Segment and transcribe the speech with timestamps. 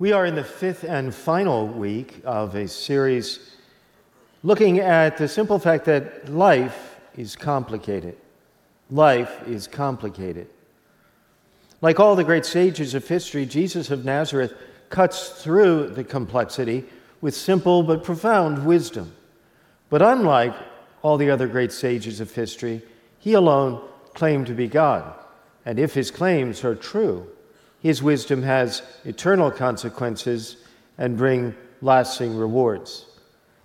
[0.00, 3.54] We are in the fifth and final week of a series
[4.42, 8.16] looking at the simple fact that life is complicated.
[8.90, 10.46] Life is complicated.
[11.82, 14.54] Like all the great sages of history, Jesus of Nazareth
[14.88, 16.86] cuts through the complexity
[17.20, 19.14] with simple but profound wisdom.
[19.90, 20.54] But unlike
[21.02, 22.80] all the other great sages of history,
[23.18, 25.12] he alone claimed to be God.
[25.66, 27.26] And if his claims are true,
[27.80, 30.56] his wisdom has eternal consequences
[30.98, 33.06] and bring lasting rewards.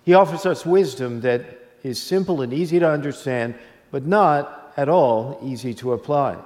[0.04, 1.44] He offers us wisdom that
[1.82, 3.54] is simple and easy to understand,
[3.90, 6.36] but not at all easy to apply.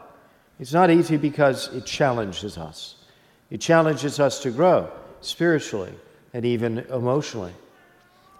[0.59, 2.97] It's not easy because it challenges us.
[3.51, 5.93] It challenges us to grow spiritually
[6.35, 7.53] and even emotionally.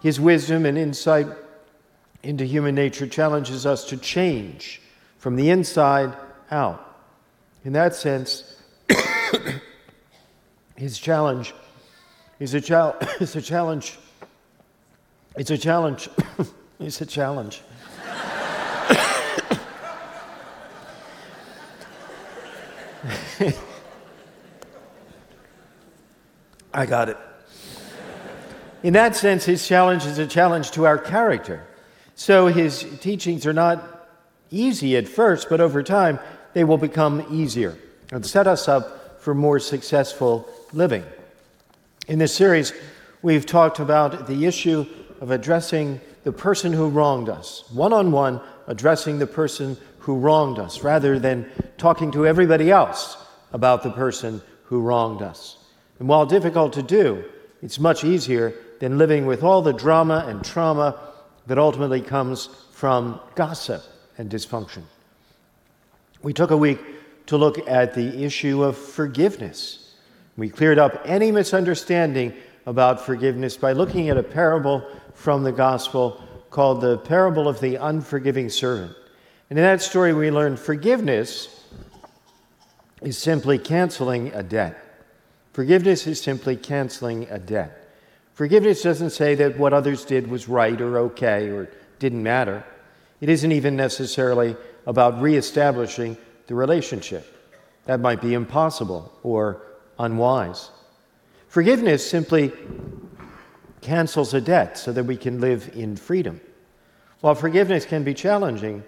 [0.01, 1.27] His wisdom and insight
[2.23, 4.81] into human nature challenges us to change
[5.17, 6.15] from the inside
[6.49, 6.87] out.
[7.63, 8.50] In that sense,
[10.81, 11.53] his challenge
[12.39, 13.99] is a, chal- is a challenge.
[15.35, 16.09] It's a challenge.
[16.79, 17.61] it's a challenge.
[26.73, 27.17] I got it.
[28.81, 31.63] In that sense, his challenge is a challenge to our character.
[32.15, 34.09] So his teachings are not
[34.49, 36.17] easy at first, but over time,
[36.53, 37.77] they will become easier
[38.11, 41.05] and set us up for more successful living.
[42.07, 42.73] In this series,
[43.21, 44.85] we've talked about the issue
[45.21, 50.57] of addressing the person who wronged us, one on one, addressing the person who wronged
[50.57, 53.15] us, rather than talking to everybody else
[53.53, 55.57] about the person who wronged us.
[55.99, 57.23] And while difficult to do,
[57.61, 60.99] it's much easier than living with all the drama and trauma
[61.45, 63.83] that ultimately comes from gossip
[64.17, 64.81] and dysfunction.
[66.23, 66.79] We took a week
[67.27, 69.95] to look at the issue of forgiveness.
[70.37, 72.33] We cleared up any misunderstanding
[72.65, 77.75] about forgiveness by looking at a parable from the gospel called the parable of the
[77.75, 78.95] unforgiving servant.
[79.49, 81.63] And in that story, we learned forgiveness
[83.01, 84.77] is simply canceling a debt.
[85.53, 87.95] Forgiveness is simply canceling a debt.
[88.33, 92.63] Forgiveness doesn't say that what others did was right or okay or didn't matter.
[93.19, 94.55] It isn't even necessarily
[94.85, 97.25] about reestablishing the relationship.
[97.85, 99.61] That might be impossible or
[99.97, 100.69] unwise.
[101.47, 102.51] Forgiveness simply
[103.81, 106.39] cancels a debt so that we can live in freedom.
[107.21, 108.83] While forgiveness can be challenging,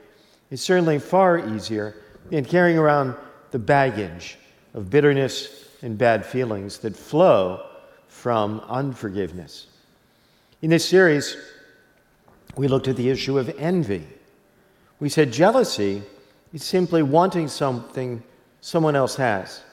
[0.50, 1.96] it's certainly far easier
[2.30, 3.16] than carrying around
[3.52, 4.38] the baggage
[4.74, 7.66] of bitterness and bad feelings that flow
[8.08, 9.68] from unforgiveness.
[10.62, 11.36] In this series,
[12.56, 14.08] we looked at the issue of envy.
[15.00, 16.04] We said jealousy
[16.54, 18.24] is simply wanting something
[18.62, 19.64] someone else has.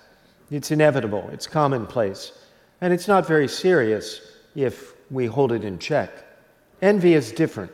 [0.51, 2.33] It's inevitable, it's commonplace,
[2.81, 4.21] and it's not very serious
[4.55, 6.11] if we hold it in check.
[6.83, 7.71] Envy is different.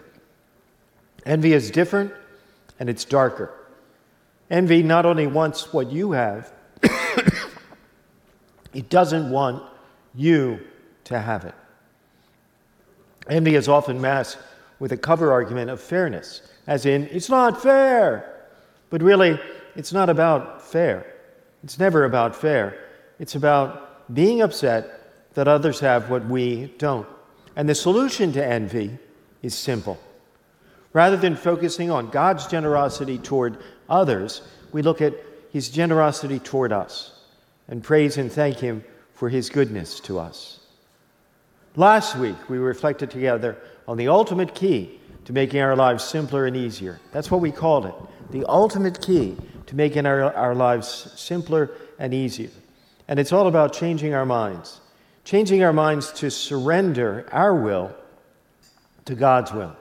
[1.24, 2.12] Envy is different
[2.78, 3.52] and it's darker.
[4.50, 6.52] Envy not only wants what you have,
[8.74, 9.62] it doesn't want
[10.14, 10.60] you
[11.04, 11.54] to have it.
[13.28, 14.42] Envy is often masked
[14.78, 18.35] with a cover argument of fairness as in, it's not fair.
[18.90, 19.38] But really,
[19.74, 21.06] it's not about fair.
[21.64, 22.78] It's never about fair.
[23.18, 27.06] It's about being upset that others have what we don't.
[27.56, 28.98] And the solution to envy
[29.42, 29.98] is simple.
[30.92, 33.58] Rather than focusing on God's generosity toward
[33.88, 34.42] others,
[34.72, 35.14] we look at
[35.50, 37.20] his generosity toward us
[37.68, 40.60] and praise and thank him for his goodness to us.
[41.74, 46.56] Last week, we reflected together on the ultimate key to making our lives simpler and
[46.56, 46.98] easier.
[47.12, 47.94] That's what we called it
[48.30, 49.36] the ultimate key
[49.66, 52.50] to making our, our lives simpler and easier.
[53.08, 54.80] And it's all about changing our minds,
[55.24, 57.94] changing our minds to surrender our will
[59.04, 59.76] to God's will.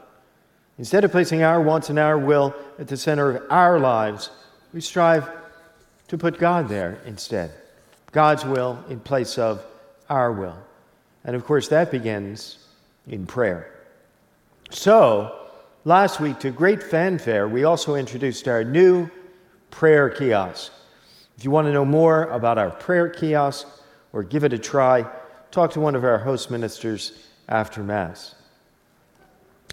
[0.77, 4.29] Instead of placing our wants and our will at the center of our lives,
[4.73, 5.27] we strive
[6.09, 7.51] to put God there instead.
[8.11, 9.65] God's will in place of
[10.09, 10.57] our will.
[11.23, 12.59] And of course, that begins
[13.07, 13.74] in prayer.
[14.71, 15.47] So,
[15.83, 19.09] last week, to great fanfare, we also introduced our new
[19.69, 20.71] prayer kiosk.
[21.37, 23.67] If you want to know more about our prayer kiosk
[24.11, 25.05] or give it a try,
[25.51, 28.35] talk to one of our host ministers after Mass.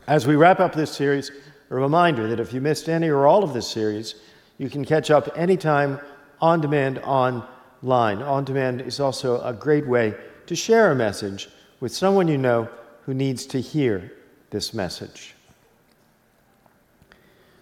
[0.06, 1.30] As we wrap up this series,
[1.70, 4.16] a reminder that if you missed any or all of this series,
[4.58, 5.98] you can catch up anytime
[6.40, 8.20] on demand online.
[8.20, 10.14] On demand is also a great way
[10.46, 11.48] to share a message
[11.80, 12.68] with someone you know
[13.06, 14.12] who needs to hear
[14.52, 15.34] this message.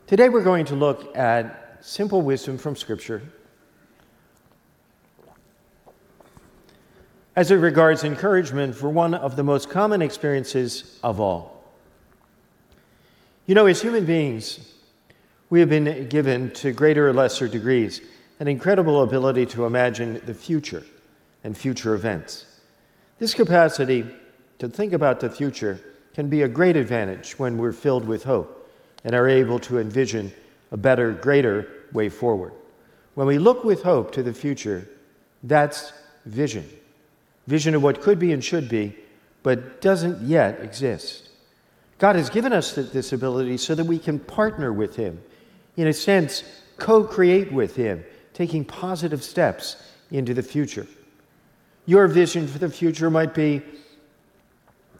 [0.08, 3.22] Today we're going to look at simple wisdom from Scripture.
[7.36, 11.64] as it regards encouragement for one of the most common experiences of all.
[13.46, 14.74] You know, as human beings,
[15.48, 18.02] we have been given to greater or lesser degrees
[18.40, 20.82] an incredible ability to imagine the future
[21.44, 22.44] and future events.
[23.18, 24.04] This capacity
[24.58, 25.80] to think about the future
[26.14, 28.68] can be a great advantage when we're filled with hope
[29.04, 30.32] and are able to envision
[30.72, 32.52] a better, greater way forward.
[33.14, 34.88] When we look with hope to the future,
[35.42, 35.92] that's
[36.26, 36.68] vision.
[37.46, 38.94] Vision of what could be and should be,
[39.42, 41.28] but doesn't yet exist.
[41.98, 45.20] God has given us this ability so that we can partner with Him,
[45.76, 46.44] in a sense,
[46.78, 49.76] co create with Him, taking positive steps
[50.10, 50.86] into the future.
[51.86, 53.62] Your vision for the future might be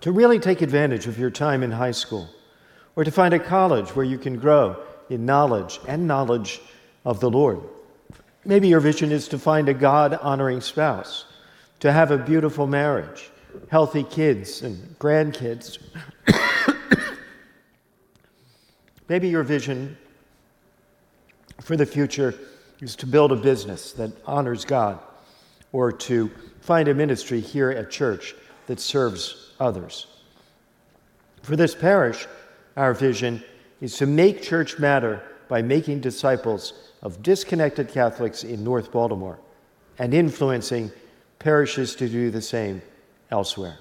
[0.00, 2.28] to really take advantage of your time in high school,
[2.96, 4.76] or to find a college where you can grow
[5.08, 6.60] in knowledge and knowledge
[7.04, 7.60] of the Lord.
[8.44, 11.26] Maybe your vision is to find a God honoring spouse,
[11.80, 13.30] to have a beautiful marriage,
[13.70, 15.78] healthy kids and grandkids.
[19.08, 19.98] Maybe your vision
[21.60, 22.34] for the future
[22.80, 24.98] is to build a business that honors God
[25.72, 26.30] or to
[26.60, 28.34] find a ministry here at church
[28.66, 30.06] that serves others.
[31.42, 32.26] For this parish,
[32.76, 33.44] our vision
[33.80, 39.38] is to make church matter by making disciples of disconnected Catholics in North Baltimore
[39.98, 40.90] and influencing
[41.38, 42.82] parishes to do the same
[43.30, 43.78] elsewhere.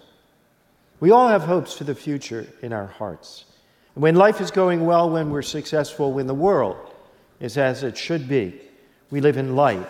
[0.99, 3.45] We all have hopes for the future in our hearts.
[3.95, 6.77] And when life is going well, when we're successful, when the world
[7.39, 8.59] is as it should be,
[9.11, 9.87] we live in light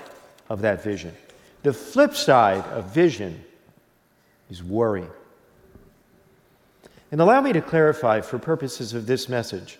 [0.49, 1.15] of that vision.
[1.63, 3.43] The flip side of vision
[4.49, 5.05] is worry.
[7.11, 9.79] And allow me to clarify for purposes of this message.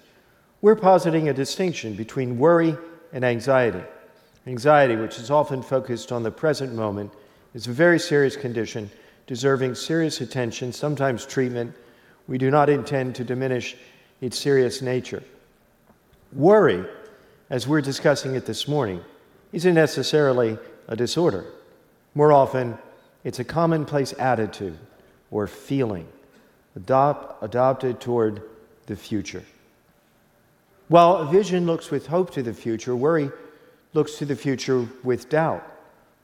[0.62, 2.76] We're positing a distinction between worry
[3.14, 3.84] and anxiety.
[4.48, 7.14] Anxiety, which is often focused on the present moment,
[7.54, 8.90] is a very serious condition
[9.28, 11.76] deserving serious attention, sometimes treatment.
[12.28, 13.76] We do not intend to diminish
[14.22, 15.24] its serious nature.
[16.34, 16.84] Worry,
[17.52, 19.02] as we're discussing it this morning,
[19.54, 21.46] isn't necessarily a disorder.
[22.16, 22.78] More often,
[23.24, 24.78] it's a commonplace attitude
[25.30, 26.08] or feeling
[26.76, 28.42] adopt, adopted toward
[28.86, 29.44] the future.
[30.88, 33.32] While a vision looks with hope to the future, worry
[33.94, 35.64] looks to the future with doubt,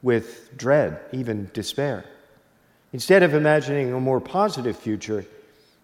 [0.01, 2.06] with dread, even despair.
[2.94, 5.25] Instead of imagining a more positive future,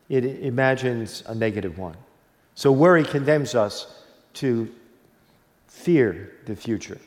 [0.10, 1.96] it imagines a negative one.
[2.56, 4.04] So worry condemns us
[4.36, 4.70] to
[5.68, 7.00] fear the future.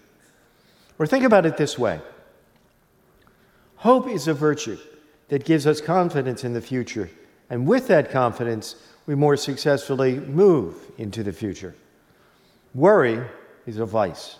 [0.99, 2.01] Or think about it this way
[3.77, 4.79] Hope is a virtue
[5.29, 7.11] that gives us confidence in the future,
[7.50, 8.76] and with that confidence,
[9.06, 11.75] we more successfully move into the future.
[12.75, 13.23] Worry
[13.67, 14.37] is a vice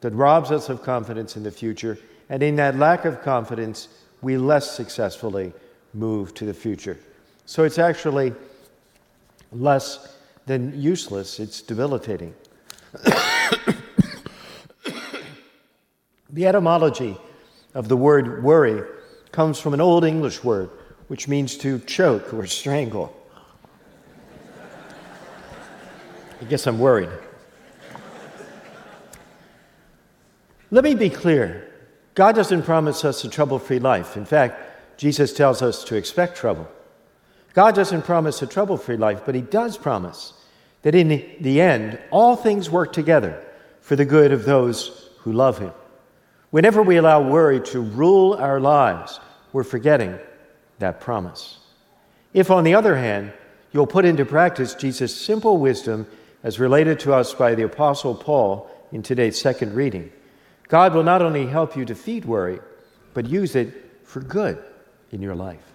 [0.00, 1.98] that robs us of confidence in the future,
[2.28, 3.88] and in that lack of confidence,
[4.22, 5.52] we less successfully
[5.94, 6.98] move to the future.
[7.46, 8.34] So it's actually
[9.52, 12.34] less than useless, it's debilitating.
[16.30, 17.16] the etymology
[17.74, 18.82] of the word worry
[19.32, 20.70] comes from an Old English word
[21.08, 23.16] which means to choke or strangle.
[26.40, 27.10] I guess I'm worried.
[30.70, 31.72] Let me be clear
[32.14, 34.16] God doesn't promise us a trouble free life.
[34.16, 36.66] In fact, Jesus tells us to expect trouble.
[37.52, 40.32] God doesn't promise a trouble free life, but He does promise
[40.82, 41.08] that in
[41.40, 43.42] the end, all things work together
[43.80, 45.72] for the good of those who love Him.
[46.50, 49.20] Whenever we allow worry to rule our lives,
[49.52, 50.18] we're forgetting
[50.78, 51.58] that promise.
[52.32, 53.32] If, on the other hand,
[53.72, 56.06] you'll put into practice Jesus' simple wisdom
[56.42, 60.12] as related to us by the Apostle Paul in today's second reading,
[60.68, 62.60] God will not only help you defeat worry,
[63.14, 64.62] but use it for good
[65.12, 65.72] in your life.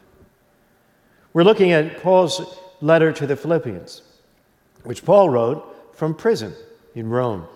[1.33, 4.01] We're looking at Paul's letter to the Philippians,
[4.83, 6.53] which Paul wrote from prison
[6.95, 7.47] in Rome.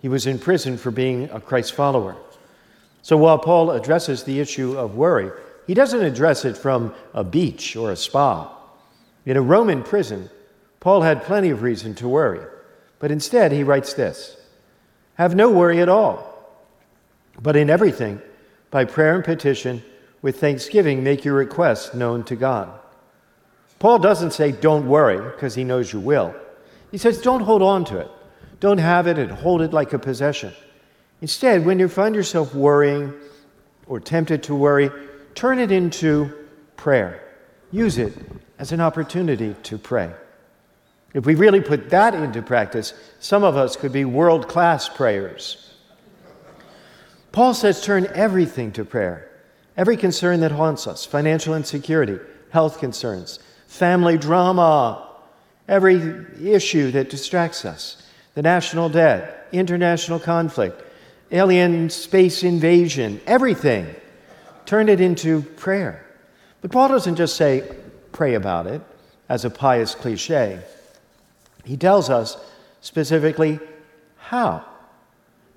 [0.00, 2.16] He was in prison for being a Christ follower.
[3.02, 5.30] So while Paul addresses the issue of worry,
[5.66, 8.50] he doesn't address it from a beach or a spa.
[9.26, 10.30] In a Roman prison,
[10.80, 12.44] Paul had plenty of reason to worry,
[12.98, 14.36] but instead he writes this
[15.14, 16.34] Have no worry at all,
[17.40, 18.20] but in everything,
[18.70, 19.82] by prayer and petition,
[20.20, 22.70] with thanksgiving, make your requests known to God.
[23.78, 26.34] Paul doesn't say, Don't worry, because he knows you will.
[26.90, 28.10] He says, Don't hold on to it.
[28.60, 30.52] Don't have it and hold it like a possession.
[31.20, 33.12] Instead, when you find yourself worrying
[33.86, 34.90] or tempted to worry,
[35.34, 36.32] turn it into
[36.76, 37.20] prayer.
[37.70, 38.12] Use it
[38.58, 40.12] as an opportunity to pray.
[41.12, 45.72] If we really put that into practice, some of us could be world class prayers.
[47.32, 49.30] Paul says, turn everything to prayer.
[49.76, 52.18] every concern that haunts us financial insecurity,
[52.50, 55.08] health concerns, family drama,
[55.68, 58.02] every issue that distracts us,
[58.34, 60.80] the national debt, international conflict,
[61.30, 63.94] alien space invasion, everything.
[64.66, 66.04] Turn it into prayer.
[66.60, 67.70] But Paul doesn't just say,
[68.12, 68.80] pray about it
[69.28, 70.60] as a pious cliche.
[71.64, 72.36] He tells us
[72.80, 73.58] specifically
[74.16, 74.64] how.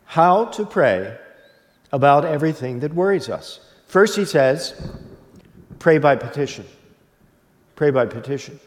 [0.06, 1.18] How to pray
[1.92, 3.60] about everything that worries us.
[3.88, 4.74] First, he says,
[5.80, 6.66] pray by petition.
[7.76, 8.60] Pray by petition.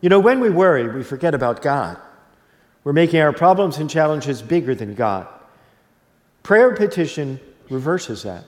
[0.00, 1.96] You know, when we worry, we forget about God.
[2.82, 5.26] We're making our problems and challenges bigger than God.
[6.42, 7.40] Prayer petition
[7.70, 8.44] reverses that.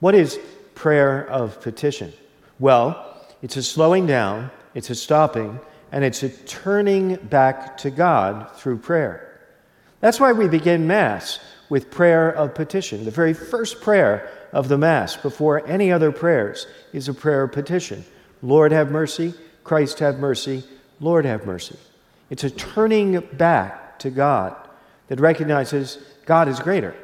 [0.00, 0.38] What is
[0.74, 2.12] prayer of petition?
[2.58, 5.58] Well, it's a slowing down, it's a stopping,
[5.90, 9.40] and it's a turning back to God through prayer.
[10.00, 13.04] That's why we begin Mass with prayer of petition.
[13.04, 17.52] The very first prayer of the Mass, before any other prayers, is a prayer of
[17.52, 18.04] petition
[18.40, 20.62] Lord have mercy, Christ have mercy,
[21.00, 21.76] Lord have mercy.
[22.30, 24.54] It's a turning back to God
[25.08, 26.94] that recognizes God is greater.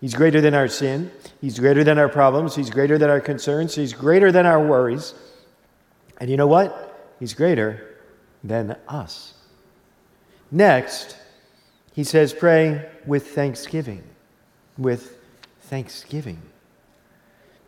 [0.00, 3.74] He's greater than our sin, He's greater than our problems, He's greater than our concerns,
[3.74, 5.14] He's greater than our worries.
[6.18, 7.14] And you know what?
[7.18, 7.98] He's greater
[8.44, 9.34] than us.
[10.50, 11.16] Next,
[11.92, 14.02] he says, pray with thanksgiving.
[14.76, 15.16] With
[15.62, 16.40] thanksgiving.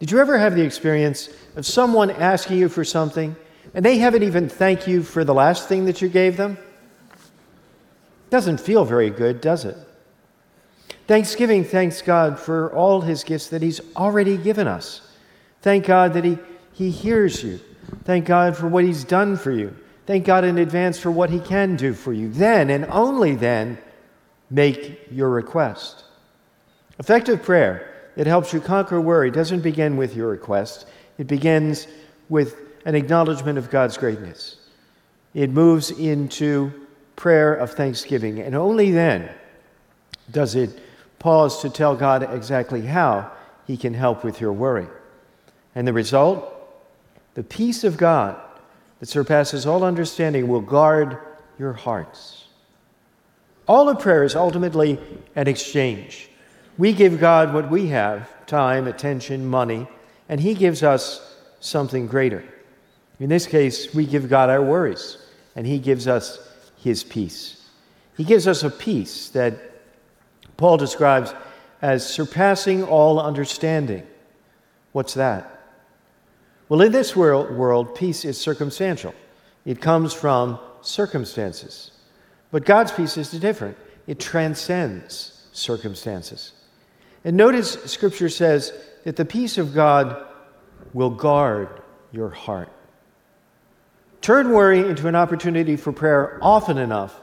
[0.01, 3.37] Did you ever have the experience of someone asking you for something
[3.75, 6.59] and they haven't even thanked you for the last thing that you gave them?
[8.29, 9.77] Doesn't feel very good, does it?
[11.07, 15.01] Thanksgiving thanks God for all his gifts that he's already given us.
[15.61, 16.39] Thank God that he,
[16.73, 17.61] he hears you.
[18.05, 19.77] Thank God for what he's done for you.
[20.07, 22.29] Thank God in advance for what he can do for you.
[22.31, 23.79] Then and only then
[24.51, 26.05] make your request.
[26.99, 30.87] Effective prayer that helps you conquer worry doesn't begin with your request,
[31.19, 31.87] it begins
[32.29, 34.57] with an acknowledgement of God's greatness.
[35.35, 36.73] It moves into
[37.17, 39.31] prayer of thanksgiving, and only then
[40.31, 40.79] does it
[41.23, 43.31] pause to tell God exactly how
[43.67, 44.89] He can help with your worry.
[45.75, 46.53] And the result?
[47.35, 48.37] The peace of God
[48.99, 51.17] that surpasses all understanding will guard
[51.59, 52.47] your hearts.
[53.69, 54.99] All of prayer is ultimately
[55.37, 56.29] an exchange.
[56.77, 59.87] We give God what we have time, attention, money,
[60.29, 62.43] and He gives us something greater.
[63.21, 65.19] In this case, we give God our worries,
[65.55, 67.65] and He gives us His peace.
[68.17, 69.72] He gives us a peace that
[70.57, 71.35] Paul describes
[71.81, 74.07] as surpassing all understanding.
[74.93, 75.49] What's that?
[76.69, 79.15] Well, in this world, peace is circumstantial,
[79.65, 81.91] it comes from circumstances.
[82.51, 86.53] But God's peace is different, it transcends circumstances.
[87.25, 88.73] And notice Scripture says
[89.05, 90.25] that the peace of God
[90.93, 92.71] will guard your heart.
[94.21, 97.21] Turn worry into an opportunity for prayer often enough,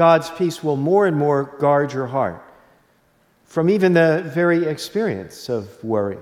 [0.00, 2.42] God's peace will more and more guard your heart
[3.44, 6.16] from even the very experience of worry.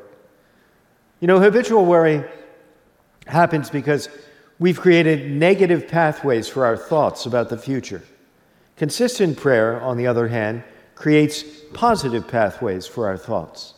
[1.20, 2.24] You know, habitual worry
[3.28, 4.08] happens because
[4.58, 8.02] we've created negative pathways for our thoughts about the future.
[8.76, 10.64] Consistent prayer, on the other hand,
[10.96, 13.74] creates positive pathways for our thoughts.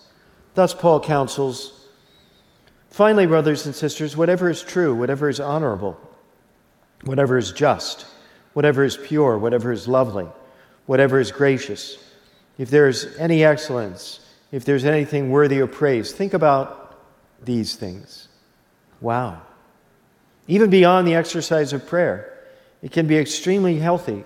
[0.55, 1.89] Thus, Paul counsels
[2.89, 6.01] finally, brothers and sisters, whatever is true, whatever is honorable,
[7.05, 8.07] whatever is just,
[8.53, 10.27] whatever is pure, whatever is lovely,
[10.87, 11.99] whatever is gracious,
[12.59, 14.21] if there's any excellence,
[14.53, 17.01] if there's anything worthy of praise, think about
[17.43, 18.29] these things.
[19.01, 19.41] Wow.
[20.47, 22.39] Even beyond the exercise of prayer,
[22.83, 24.25] it can be extremely healthy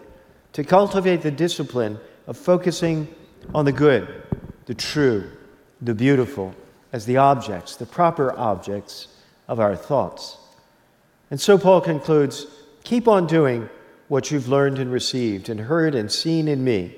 [0.52, 3.12] to cultivate the discipline of focusing
[3.54, 4.22] on the good,
[4.66, 5.30] the true,
[5.82, 6.54] the beautiful
[6.92, 9.08] as the objects, the proper objects
[9.48, 10.38] of our thoughts.
[11.30, 12.46] And so Paul concludes
[12.84, 13.68] keep on doing
[14.08, 16.96] what you've learned and received and heard and seen in me.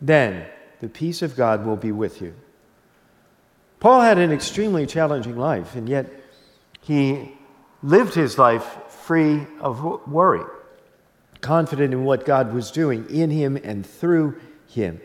[0.00, 0.46] Then
[0.80, 2.34] the peace of God will be with you.
[3.80, 6.10] Paul had an extremely challenging life, and yet
[6.80, 7.32] he
[7.82, 10.44] lived his life free of worry
[11.44, 14.98] confident in what God was doing in him and through him.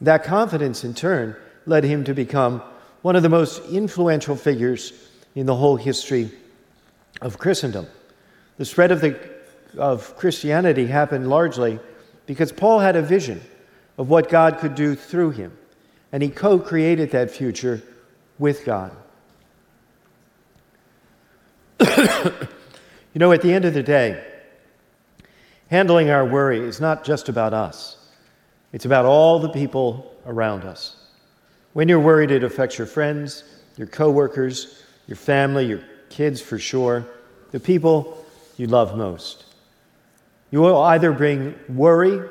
[0.00, 1.34] That confidence, in turn,
[1.66, 2.62] led him to become
[3.02, 4.92] one of the most influential figures
[5.34, 6.30] in the whole history
[7.20, 7.88] of Christendom.
[8.58, 9.18] The spread of, the,
[9.78, 11.78] of Christianity happened largely
[12.26, 13.40] because Paul had a vision
[13.98, 15.56] of what God could do through him,
[16.12, 17.82] and he co created that future
[18.38, 18.92] with God.
[21.80, 22.38] you
[23.14, 24.22] know, at the end of the day,
[25.68, 27.96] Handling our worry is not just about us,
[28.72, 30.96] it's about all the people around us.
[31.72, 33.42] When you're worried, it affects your friends,
[33.76, 37.04] your coworkers, your family, your kids for sure,
[37.50, 38.24] the people
[38.56, 39.44] you love most.
[40.50, 42.28] You will either bring worry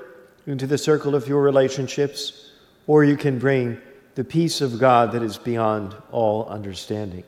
[0.47, 2.51] into the circle of your relationships,
[2.87, 3.81] or you can bring
[4.15, 7.23] the peace of God that is beyond all understanding.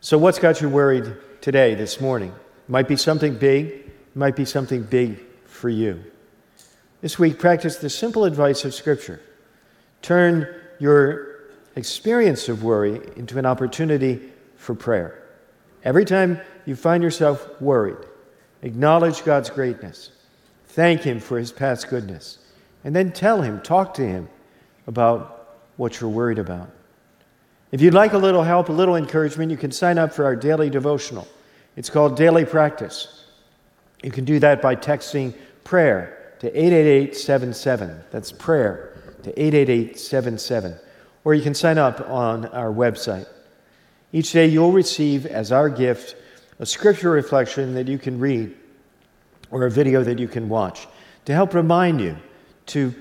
[0.00, 2.28] So, what's got you worried today, this morning?
[2.30, 6.04] It might be something big, it might be something big for you.
[7.00, 9.20] This week, practice the simple advice of Scripture.
[10.02, 10.46] Turn
[10.78, 11.40] your
[11.74, 15.22] experience of worry into an opportunity for prayer.
[15.82, 17.98] Every time you find yourself worried,
[18.66, 20.10] acknowledge God's greatness,
[20.66, 22.38] thank Him for His past goodness,
[22.84, 24.28] and then tell Him, talk to Him
[24.86, 26.68] about what you're worried about.
[27.70, 30.36] If you'd like a little help, a little encouragement, you can sign up for our
[30.36, 31.26] daily devotional.
[31.76, 33.24] It's called Daily Practice.
[34.02, 38.04] You can do that by texting prayer to 88877.
[38.10, 40.74] That's prayer to 88877.
[41.24, 43.26] Or you can sign up on our website.
[44.12, 46.16] Each day you'll receive as our gift
[46.58, 48.54] a scripture reflection that you can read
[49.50, 50.86] or a video that you can watch
[51.24, 52.16] to help remind you
[52.66, 52.94] to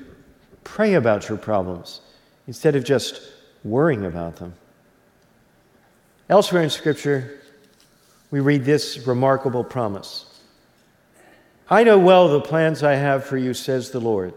[0.64, 2.02] pray about your problems
[2.48, 3.22] instead of just
[3.64, 4.54] worrying about them.
[6.30, 7.40] Elsewhere in Scripture,
[8.32, 10.26] we read this remarkable promise
[11.68, 14.34] I know well the plans I have for you, says the Lord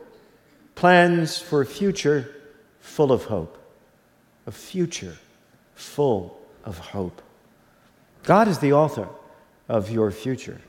[0.74, 2.34] plans for a future
[2.80, 3.58] full of hope,
[4.46, 5.16] a future
[5.74, 7.20] full of hope.
[8.28, 9.08] God is the author
[9.70, 10.60] of your future.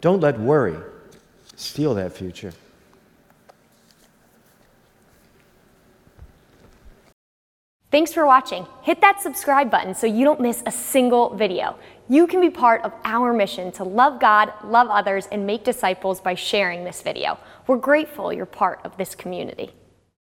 [0.00, 0.78] Don't let worry
[1.54, 2.54] steal that future.
[7.90, 8.66] Thanks for watching.
[8.80, 11.76] Hit that subscribe button so you don't miss a single video.
[12.08, 16.18] You can be part of our mission to love God, love others, and make disciples
[16.18, 17.38] by sharing this video.
[17.66, 19.70] We're grateful you're part of this community.